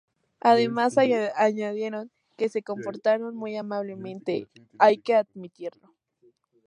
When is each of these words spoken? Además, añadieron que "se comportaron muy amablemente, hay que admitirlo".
Además, 0.39 0.97
añadieron 0.97 2.09
que 2.35 2.49
"se 2.49 2.63
comportaron 2.63 3.35
muy 3.35 3.55
amablemente, 3.55 4.47
hay 4.79 4.97
que 4.97 5.13
admitirlo". 5.13 5.93